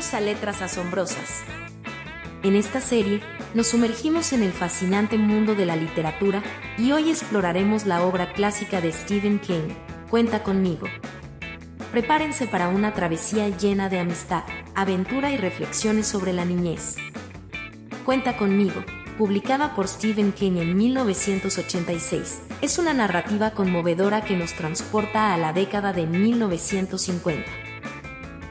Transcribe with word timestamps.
A 0.00 0.18
Letras 0.18 0.62
Asombrosas. 0.62 1.42
En 2.42 2.56
esta 2.56 2.80
serie, 2.80 3.20
nos 3.52 3.66
sumergimos 3.66 4.32
en 4.32 4.42
el 4.42 4.50
fascinante 4.50 5.18
mundo 5.18 5.54
de 5.54 5.66
la 5.66 5.76
literatura 5.76 6.42
y 6.78 6.92
hoy 6.92 7.10
exploraremos 7.10 7.84
la 7.84 8.02
obra 8.02 8.32
clásica 8.32 8.80
de 8.80 8.92
Stephen 8.92 9.38
King, 9.38 9.68
Cuenta 10.08 10.42
conmigo. 10.42 10.86
Prepárense 11.92 12.46
para 12.46 12.68
una 12.68 12.94
travesía 12.94 13.50
llena 13.50 13.90
de 13.90 13.98
amistad, 13.98 14.44
aventura 14.74 15.32
y 15.32 15.36
reflexiones 15.36 16.06
sobre 16.06 16.32
la 16.32 16.46
niñez. 16.46 16.96
Cuenta 18.06 18.38
conmigo, 18.38 18.82
publicada 19.18 19.76
por 19.76 19.86
Stephen 19.86 20.32
King 20.32 20.56
en 20.56 20.78
1986, 20.78 22.40
es 22.62 22.78
una 22.78 22.94
narrativa 22.94 23.50
conmovedora 23.50 24.24
que 24.24 24.34
nos 24.34 24.54
transporta 24.54 25.34
a 25.34 25.36
la 25.36 25.52
década 25.52 25.92
de 25.92 26.06
1950. 26.06 27.69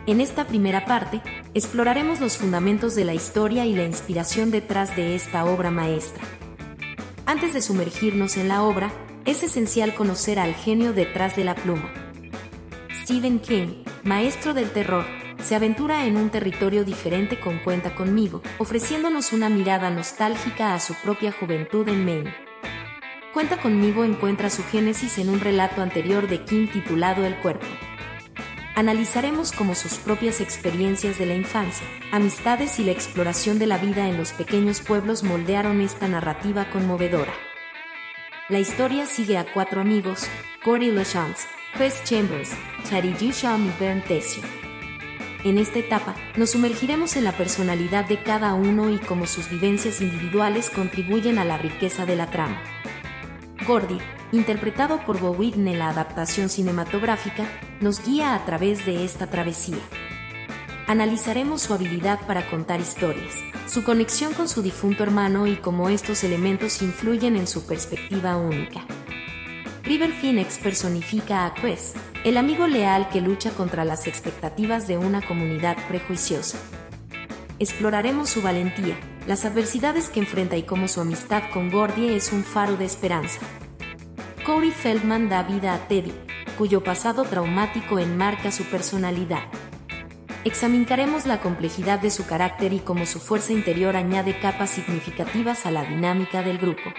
En 0.09 0.22
esta 0.22 0.48
primera 0.48 0.86
parte, 0.86 1.22
exploraremos 1.54 2.20
los 2.20 2.36
fundamentos 2.36 2.95
de 2.95 3.05
la 3.05 3.13
historia 3.13 3.67
y 3.67 3.76
la 3.76 3.84
inspiración 3.84 4.50
detrás 4.50 4.95
de 4.95 5.13
esta 5.13 5.45
obra 5.45 5.70
maestra. 5.70 6.23
Antes 7.27 7.54
de 7.54 7.62
sumergirnos 7.62 8.36
en 8.36 8.48
la 8.48 8.64
obra, 8.64 8.91
es 9.26 9.44
esencial 9.44 9.94
conocer 9.94 10.40
al 10.40 10.55
genio 10.55 10.94
detrás 10.94 11.36
de 11.36 11.44
la 11.44 11.53
pluma. 11.53 11.94
Stephen 13.03 13.38
King, 13.38 13.84
maestro 14.03 14.55
del 14.55 14.72
terror, 14.72 15.05
se 15.44 15.53
aventura 15.53 16.08
en 16.08 16.17
un 16.17 16.31
territorio 16.31 16.84
diferente 16.84 17.39
con 17.39 17.59
Cuenta 17.59 17.94
conmigo, 17.94 18.41
ofreciéndonos 18.58 19.31
una 19.31 19.48
mirada 19.48 19.91
nostálgica 19.91 20.73
a 20.73 20.80
su 20.80 20.95
propia 21.03 21.31
juventud 21.31 21.88
en 21.88 22.03
Maine. 22.03 22.34
Cuenta 23.31 23.58
conmigo 23.62 24.03
encuentra 24.03 24.50
su 24.50 24.64
génesis 24.64 25.20
en 25.20 25.30
un 25.30 25.39
relato 25.39 25.84
anterior 25.84 26.28
de 26.28 26.44
King 26.45 26.66
titulado 26.66 27.28
El 27.28 27.36
cuerpo. 27.36 27.67
Analizaremos 28.80 29.52
cómo 29.52 29.75
sus 29.75 29.95
propias 29.95 30.39
experiencias 30.39 31.19
de 31.19 31.25
la 31.25 31.33
infancia, 31.33 31.85
amistades 32.13 32.80
y 32.80 32.85
la 32.85 32.94
exploración 32.94 33.59
de 33.59 33.67
la 33.67 33.77
vida 33.77 34.08
en 34.08 34.16
los 34.16 34.31
pequeños 34.31 34.80
pueblos 34.80 35.22
moldearon 35.22 35.81
esta 35.81 36.08
narrativa 36.08 36.69
conmovedora. 36.69 37.33
La 38.47 38.59
historia 38.59 39.05
sigue 39.05 39.38
a 39.38 39.44
cuatro 39.52 39.81
amigos, 39.81 40.30
Corey 40.63 40.91
LeChance, 40.91 41.45
Chris 41.73 42.02
Chambers, 42.05 42.52
Chari 42.89 43.11
Duchamp 43.11 43.67
y 43.67 43.83
Bernd 43.83 44.05
Tessio. 44.05 44.44
En 45.44 45.57
esta 45.57 45.80
etapa, 45.80 46.16
nos 46.38 46.52
sumergiremos 46.52 47.17
en 47.17 47.25
la 47.25 47.33
personalidad 47.33 48.05
de 48.05 48.23
cada 48.23 48.53
uno 48.53 48.89
y 48.89 48.97
cómo 48.97 49.27
sus 49.27 49.50
vivencias 49.50 50.00
individuales 50.00 50.69
contribuyen 50.69 51.38
a 51.38 51.44
la 51.44 51.57
riqueza 51.57 52.05
de 52.05 52.16
la 52.16 52.31
trama. 52.31 52.61
Gordy, 53.67 53.97
interpretado 54.31 54.99
por 55.05 55.19
Bo 55.19 55.31
Whitney 55.31 55.73
en 55.73 55.80
la 55.80 55.89
adaptación 55.89 56.49
cinematográfica, 56.49 57.45
nos 57.81 58.05
guía 58.05 58.35
a 58.35 58.45
través 58.45 58.85
de 58.85 59.03
esta 59.03 59.27
travesía. 59.27 59.80
Analizaremos 60.88 61.61
su 61.61 61.73
habilidad 61.73 62.19
para 62.25 62.50
contar 62.50 62.80
historias, 62.80 63.35
su 63.67 63.83
conexión 63.83 64.33
con 64.33 64.50
su 64.50 64.61
difunto 64.61 65.03
hermano 65.03 65.47
y 65.47 65.55
cómo 65.55 65.89
estos 65.89 66.23
elementos 66.23 66.81
influyen 66.81 67.35
en 67.35 67.47
su 67.47 67.66
perspectiva 67.66 68.38
única. 68.38 68.85
River 69.83 70.11
Phoenix 70.11 70.57
personifica 70.57 71.45
a 71.45 71.53
Quest, 71.53 71.95
el 72.23 72.38
amigo 72.38 72.67
leal 72.67 73.09
que 73.09 73.22
lucha 73.22 73.52
contra 73.52 73.85
las 73.85 74.07
expectativas 74.07 74.88
de 74.88 74.97
una 74.97 75.22
comunidad 75.22 75.77
prejuiciosa. 75.88 76.57
Exploraremos 77.59 78.30
su 78.30 78.41
valentía, 78.41 78.95
las 79.27 79.45
adversidades 79.45 80.09
que 80.09 80.19
enfrenta 80.19 80.57
y 80.57 80.63
cómo 80.63 80.88
su 80.88 81.02
amistad 81.02 81.44
con 81.53 81.69
Gordy 81.69 82.13
es 82.13 82.31
un 82.31 82.44
faro 82.44 82.77
de 82.77 82.85
esperanza. 82.85 83.39
Corey 84.45 84.72
Feldman 84.72 85.28
da 85.28 85.44
vida 85.44 85.73
a 85.73 85.88
Teddy, 85.88 86.14
cuyo 86.58 86.82
pasado 86.82 87.23
traumático 87.23 88.00
enmarca 88.00 88.52
su 88.52 88.64
personalidad. 88.64 89.44
Examinaremos 90.46 91.25
la 91.25 91.41
complejidad 91.41 92.00
de 92.00 92.09
su 92.09 92.25
carácter 92.25 92.72
y 92.72 92.80
cómo 92.80 93.06
su 93.06 93.19
fuerza 93.19 93.52
interior 93.52 93.96
añade 93.96 94.40
capas 94.40 94.69
significativas 94.69 95.66
a 95.66 95.72
la 95.72 95.84
dinámica 95.84 96.41
del 96.41 96.58
grupo. 96.58 96.94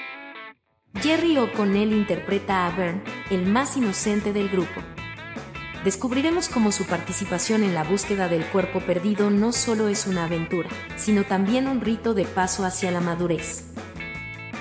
Jerry 1.00 1.38
O'Connell 1.38 1.92
interpreta 1.92 2.66
a 2.66 2.76
Bern, 2.76 3.02
el 3.30 3.46
más 3.46 3.76
inocente 3.76 4.32
del 4.32 4.50
grupo. 4.50 4.82
Descubriremos 5.82 6.50
cómo 6.50 6.72
su 6.72 6.84
participación 6.84 7.62
en 7.62 7.74
la 7.74 7.84
búsqueda 7.84 8.28
del 8.28 8.44
cuerpo 8.44 8.80
perdido 8.80 9.30
no 9.30 9.52
solo 9.52 9.88
es 9.88 10.06
una 10.06 10.24
aventura, 10.24 10.68
sino 10.96 11.24
también 11.24 11.68
un 11.68 11.80
rito 11.80 12.12
de 12.12 12.26
paso 12.26 12.66
hacia 12.66 12.90
la 12.90 13.00
madurez. 13.00 13.69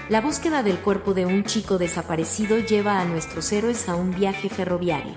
La 0.10 0.22
búsqueda 0.22 0.64
del 0.64 0.80
cuerpo 0.80 1.14
de 1.14 1.28
un 1.28 1.44
chico 1.44 1.78
desaparecido 1.78 2.58
lleva 2.58 3.00
a 3.00 3.06
nuestros 3.06 3.52
héroes 3.52 3.88
a 3.88 3.94
un 3.94 4.10
viaje 4.10 4.50
ferroviario. 4.50 5.14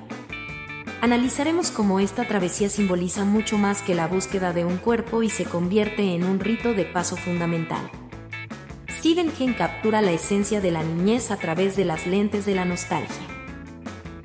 Analizaremos 1.00 1.70
cómo 1.70 1.98
esta 1.98 2.28
travesía 2.28 2.68
simboliza 2.68 3.24
mucho 3.24 3.56
más 3.56 3.80
que 3.80 3.94
la 3.94 4.06
búsqueda 4.06 4.52
de 4.52 4.66
un 4.66 4.76
cuerpo 4.76 5.22
y 5.22 5.30
se 5.30 5.46
convierte 5.46 6.14
en 6.14 6.24
un 6.24 6.40
rito 6.40 6.74
de 6.74 6.84
paso 6.84 7.16
fundamental. 7.16 7.90
Stephen 8.90 9.30
King 9.30 9.54
captura 9.56 10.02
la 10.02 10.12
esencia 10.12 10.60
de 10.60 10.70
la 10.70 10.82
niñez 10.82 11.30
a 11.30 11.38
través 11.38 11.74
de 11.74 11.86
las 11.86 12.06
lentes 12.06 12.44
de 12.44 12.54
la 12.54 12.66
nostalgia. 12.66 13.26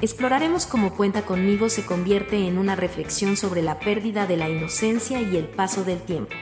Exploraremos 0.02 0.66
cómo 0.66 0.94
Cuenta 0.98 1.22
conmigo 1.22 1.70
se 1.70 1.86
convierte 1.86 2.46
en 2.46 2.58
una 2.58 2.76
reflexión 2.76 3.38
sobre 3.38 3.62
la 3.62 3.80
pérdida 3.80 4.28
de 4.28 4.36
la 4.36 4.50
inocencia 4.50 5.22
y 5.22 5.38
el 5.38 5.46
paso 5.46 5.86
del 5.86 6.02
tiempo. 6.02 6.36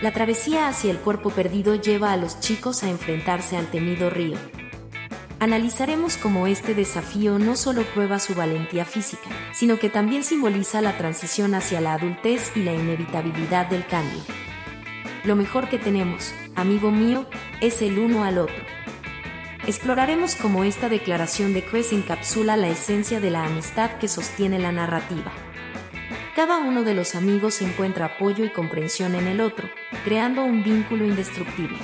La 0.00 0.12
travesía 0.12 0.68
hacia 0.68 0.92
el 0.92 0.98
cuerpo 0.98 1.30
perdido 1.30 1.74
lleva 1.74 2.12
a 2.12 2.16
los 2.16 2.38
chicos 2.38 2.84
a 2.84 2.88
enfrentarse 2.88 3.56
al 3.56 3.66
temido 3.66 4.10
río. 4.10 4.36
Analizaremos 5.40 6.16
cómo 6.16 6.46
este 6.46 6.72
desafío 6.72 7.40
no 7.40 7.56
solo 7.56 7.82
prueba 7.82 8.20
su 8.20 8.36
valentía 8.36 8.84
física, 8.84 9.28
sino 9.52 9.80
que 9.80 9.88
también 9.88 10.22
simboliza 10.22 10.80
la 10.82 10.96
transición 10.96 11.52
hacia 11.56 11.80
la 11.80 11.94
adultez 11.94 12.52
y 12.54 12.62
la 12.62 12.74
inevitabilidad 12.74 13.66
del 13.66 13.84
cambio. 13.86 14.20
Lo 15.24 15.34
mejor 15.34 15.68
que 15.68 15.78
tenemos, 15.78 16.32
amigo 16.54 16.92
mío, 16.92 17.26
es 17.60 17.82
el 17.82 17.98
uno 17.98 18.22
al 18.22 18.38
otro. 18.38 18.64
Exploraremos 19.66 20.36
cómo 20.36 20.62
esta 20.62 20.88
declaración 20.88 21.54
de 21.54 21.64
Quest 21.64 21.92
encapsula 21.92 22.56
la 22.56 22.68
esencia 22.68 23.18
de 23.18 23.32
la 23.32 23.44
amistad 23.44 23.90
que 23.98 24.06
sostiene 24.06 24.60
la 24.60 24.70
narrativa. 24.70 25.32
Cada 26.38 26.58
uno 26.58 26.84
de 26.84 26.94
los 26.94 27.16
amigos 27.16 27.60
encuentra 27.62 28.06
apoyo 28.06 28.44
y 28.44 28.50
comprensión 28.50 29.16
en 29.16 29.26
el 29.26 29.40
otro, 29.40 29.68
creando 30.04 30.44
un 30.44 30.62
vínculo 30.62 31.04
indestructible. 31.04 31.76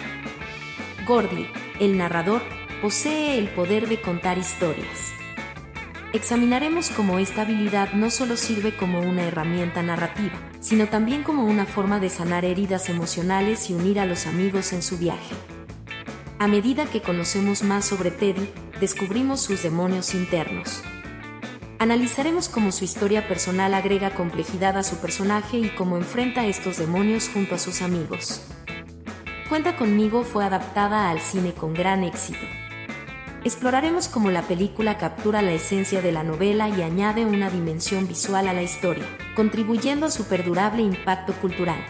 Gordy, 1.05 1.49
el 1.81 1.99
narrador, 1.99 2.41
posee 2.81 3.37
el 3.41 3.49
poder 3.49 3.89
de 3.89 4.01
contar 4.01 4.39
historias. 4.39 5.13
Examinaremos 6.13 6.91
cómo 6.91 7.19
esta 7.19 7.43
habilidad 7.43 7.95
no 7.95 8.11
solo 8.11 8.37
sirve 8.37 8.77
como 8.77 9.01
una 9.01 9.25
herramienta 9.25 9.83
narrativa, 9.83 10.39
sino 10.61 10.87
también 10.87 11.25
como 11.25 11.45
una 11.47 11.67
forma 11.67 11.99
de 11.99 12.09
sanar 12.09 12.45
heridas 12.45 12.89
emocionales 12.89 13.71
y 13.71 13.75
unir 13.75 13.99
a 13.99 14.07
los 14.07 14.29
amigos 14.29 14.73
en 14.73 14.83
su 14.83 14.99
viaje. 14.99 15.35
A 16.39 16.47
medida 16.47 16.85
que 16.87 17.03
conocemos 17.03 17.65
más 17.65 17.87
sobre 17.87 18.13
Teddy, 18.13 18.49
descubrimos 18.79 19.41
sus 19.41 19.65
demonios 19.65 20.15
internos. 20.15 20.85
Analizaremos 21.85 22.49
cómo 22.49 22.73
su 22.73 22.83
historia 22.83 23.29
personal 23.29 23.75
agrega 23.75 24.15
complejidad 24.15 24.79
a 24.79 24.83
su 24.83 24.97
personaje 25.03 25.59
y 25.59 25.69
cómo 25.69 25.99
enfrenta 25.99 26.47
estos 26.47 26.79
demonios 26.79 27.29
junto 27.29 27.57
a 27.57 27.59
sus 27.59 27.83
amigos. 27.83 28.41
Cuenta 29.51 29.77
conmigo 29.77 30.23
fue 30.23 30.47
adaptada 30.47 31.11
al 31.11 31.21
cine 31.21 31.53
con 31.53 31.75
gran 31.75 32.03
éxito. 32.03 32.47
Exploraremos 33.45 34.09
cómo 34.09 34.31
la 34.31 34.41
película 34.41 34.97
captura 34.97 35.43
la 35.43 35.53
esencia 35.53 36.01
de 36.01 36.11
la 36.11 36.25
novela 36.25 36.71
y 36.71 36.81
añade 36.81 37.27
una 37.27 37.51
dimensión 37.51 38.09
visual 38.09 38.49
a 38.49 38.55
la 38.55 38.63
historia, 38.63 39.05
contribuyendo 39.37 40.07
a 40.07 40.11
su 40.11 40.25
perdurable 40.25 40.81
impacto 40.81 41.35
cultural. 41.35 41.85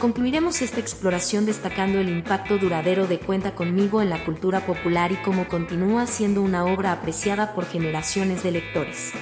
Concluiremos 0.00 0.62
esta 0.62 0.78
exploración 0.78 1.44
destacando 1.44 1.98
el 1.98 2.08
impacto 2.08 2.56
duradero 2.56 3.08
de 3.08 3.18
Cuenta 3.18 3.56
conmigo 3.56 4.00
en 4.00 4.10
la 4.10 4.24
cultura 4.24 4.64
popular 4.64 5.10
y 5.10 5.16
cómo 5.16 5.48
continúa 5.48 6.06
siendo 6.06 6.40
una 6.40 6.64
obra 6.66 6.92
apreciada 6.92 7.52
por 7.52 7.66
generaciones 7.66 8.44
de 8.44 8.52
lectores. 8.52 9.12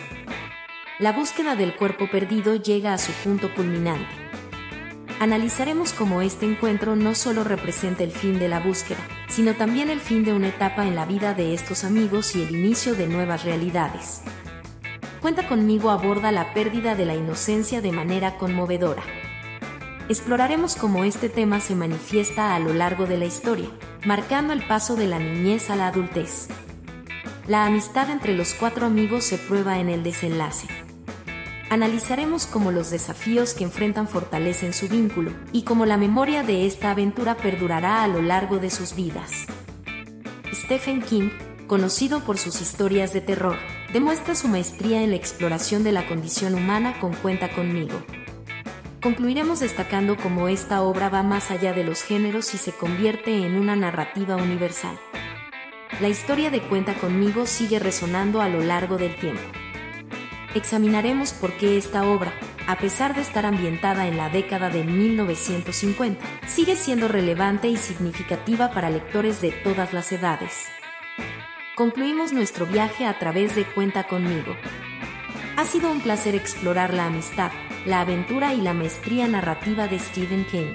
La 0.99 1.13
búsqueda 1.13 1.57
del 1.57 1.75
cuerpo 1.77 2.11
perdido 2.11 2.57
llega 2.57 2.93
a 2.93 2.99
su 2.99 3.13
punto 3.13 3.55
culminante. 3.55 4.15
Analizaremos 5.19 5.95
cómo 5.95 6.21
este 6.21 6.45
encuentro 6.45 6.95
no 6.95 7.15
solo 7.15 7.43
representa 7.43 8.05
el 8.05 8.11
fin 8.11 8.39
de 8.39 8.49
la 8.49 8.61
búsqueda, 8.61 9.01
sino 9.29 9.55
también 9.55 9.89
el 9.89 10.01
fin 10.01 10.25
de 10.25 10.35
una 10.35 10.49
etapa 10.49 10.87
en 10.87 10.95
la 10.95 11.07
vida 11.07 11.33
de 11.33 11.55
estos 11.55 11.85
amigos 11.85 12.37
y 12.37 12.43
el 12.43 12.55
inicio 12.55 12.95
de 12.95 13.07
nuevas 13.07 13.45
realidades. 13.45 14.21
Cuenta 15.23 15.49
conmigo 15.49 15.91
aborda 15.91 16.33
la 16.33 16.53
pérdida 16.53 16.95
de 16.95 17.07
la 17.07 17.15
inocencia 17.15 17.81
de 17.81 17.93
manera 17.93 18.37
conmovedora 18.37 19.03
exploraremos 20.09 20.77
cómo 20.77 21.05
este 21.05 21.29
tema 21.29 21.61
se 21.61 21.75
manifiesta 21.75 22.55
a 22.55 22.59
lo 22.61 22.73
largo 22.73 23.07
de 23.07 23.19
la 23.19 23.25
historia, 23.25 23.69
marcando 24.05 24.53
el 24.53 24.65
paso 24.67 24.95
de 24.95 25.07
la 25.07 25.19
niñez 25.19 25.69
a 25.71 25.77
la 25.77 25.89
adultez. 25.89 26.49
La 27.49 27.67
amistad 27.67 28.11
entre 28.11 28.35
los 28.35 28.55
cuatro 28.55 28.87
amigos 28.87 29.25
se 29.25 29.39
prueba 29.39 29.79
en 29.79 29.89
el 29.89 30.03
desenlace. 30.03 30.69
Analizaremos 31.71 32.47
cómo 32.47 32.71
los 32.71 32.91
desafíos 32.91 33.53
que 33.53 33.65
enfrentan 33.65 34.07
fortalecen 34.07 34.73
su 34.73 34.89
vínculo 34.89 35.33
y 35.53 35.63
cómo 35.63 35.85
la 35.85 35.97
memoria 35.97 36.45
de 36.45 36.67
esta 36.67 36.93
aventura 36.93 37.37
perdurará 37.37 38.05
a 38.05 38.09
lo 38.09 38.23
largo 38.23 38.59
de 38.59 38.71
sus 38.71 38.95
vidas. 38.95 39.47
Stephen 40.53 41.03
King, 41.03 41.31
conocido 41.67 42.21
por 42.21 42.39
sus 42.39 42.61
historias 42.61 43.13
de 43.13 43.21
terror, 43.21 43.57
demuestra 43.93 44.37
su 44.37 44.47
maestría 44.47 45.03
en 45.03 45.11
la 45.11 45.17
exploración 45.17 45.83
de 45.83 45.91
la 45.91 46.07
condición 46.07 46.55
humana 46.55 47.01
con 47.01 47.13
Cuenta 47.15 47.51
conmigo 47.51 48.01
Concluiremos 49.07 49.61
destacando 49.61 50.17
cómo 50.17 50.49
esta 50.49 50.83
obra 50.83 51.09
va 51.09 51.23
más 51.23 51.53
allá 51.53 51.73
de 51.73 51.85
los 51.85 52.03
géneros 52.03 52.53
y 52.55 52.59
se 52.59 52.73
convierte 52.73 53.47
en 53.47 53.57
una 53.57 53.77
narrativa 53.77 54.35
universal. 54.35 54.99
La 56.01 56.09
historia 56.09 56.51
de 56.51 56.61
Cuenta 56.61 56.93
conmigo 56.95 57.47
sigue 57.47 57.79
resonando 57.79 58.43
a 58.43 58.49
lo 58.49 58.65
largo 58.65 58.97
del 58.97 59.15
tiempo. 59.15 59.45
Examinaremos 60.57 61.33
por 61.35 61.53
qué 61.53 61.77
esta 61.79 62.05
obra, 62.05 62.33
a 62.67 62.79
pesar 62.79 63.15
de 63.15 63.21
estar 63.21 63.47
ambientada 63.47 64.09
en 64.09 64.17
la 64.17 64.29
década 64.29 64.71
de 64.71 64.83
1950, 64.83 66.21
sigue 66.49 66.75
siendo 66.75 67.07
relevante 67.07 67.69
y 67.69 67.77
significativa 67.77 68.73
para 68.73 68.91
lectores 68.91 69.41
de 69.41 69.53
todas 69.53 69.93
las 69.93 70.11
edades. 70.11 70.65
Concluimos 71.77 72.33
nuestro 72.33 72.67
viaje 72.67 73.07
a 73.07 73.17
través 73.21 73.55
de 73.55 73.67
Cuenta 73.67 74.09
conmigo. 74.09 74.57
Ha 75.57 75.65
sido 75.65 75.91
un 75.91 76.03
placer 76.03 76.35
explorar 76.35 76.93
la 76.93 77.07
amistad, 77.07 77.51
la 77.87 78.03
aventura 78.03 78.53
y 78.53 78.61
la 78.61 78.75
maestría 78.75 79.27
narrativa 79.27 79.89
de 79.89 79.99
Stephen 79.99 80.45
King. 80.45 80.75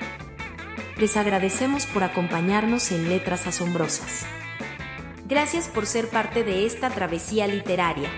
Les 0.98 1.18
agradecemos 1.18 1.86
por 1.86 2.04
acompañarnos 2.04 2.92
en 2.92 3.08
Letras 3.08 3.46
Asombrosas. 3.46 4.26
Gracias 5.28 5.68
por 5.68 5.86
ser 5.86 6.10
parte 6.10 6.44
de 6.44 6.66
esta 6.66 6.90
travesía 6.90 7.46
literaria. 7.46 8.10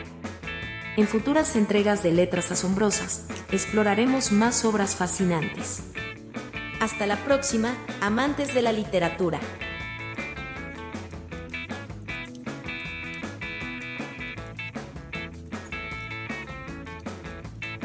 En 0.95 1.06
futuras 1.06 1.57
entregas 1.57 2.01
de 2.01 2.13
Letras 2.13 2.50
Asombrosas, 2.50 3.27
exploraremos 3.51 4.31
más 4.31 4.63
obras 4.63 4.95
fascinantes. 4.95 5.83
Hasta 6.80 7.06
la 7.07 7.18
próxima, 7.18 7.75
amantes 8.00 8.54
de 8.54 8.62
la 8.62 8.71
literatura. 8.71 9.42